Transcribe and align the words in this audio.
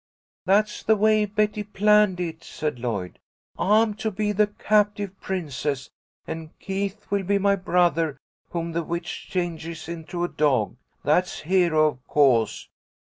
"That's 0.45 0.81
the 0.81 0.95
way 0.95 1.25
Betty 1.25 1.61
planned 1.61 2.19
it," 2.19 2.43
said 2.43 2.79
Lloyd. 2.79 3.19
"I'm 3.59 3.93
to 3.97 4.09
be 4.09 4.31
the 4.31 4.47
captive 4.47 5.11
princess, 5.21 5.91
and 6.25 6.57
Keith 6.57 7.05
will 7.11 7.21
be 7.21 7.37
my 7.37 7.55
brother 7.55 8.17
whom 8.49 8.71
the 8.71 8.81
witch 8.81 9.29
changes 9.29 9.87
into 9.87 10.23
a 10.23 10.27
dog. 10.27 10.75
That's 11.03 11.41
Hero, 11.41 11.85
of 11.87 12.07
co'se. 12.07 12.67